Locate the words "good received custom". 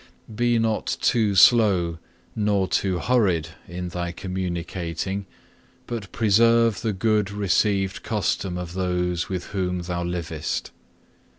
6.91-8.57